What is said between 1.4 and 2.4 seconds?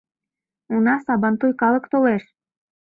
калык толеш!